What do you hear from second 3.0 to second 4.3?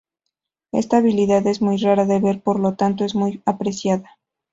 es muy apreciada.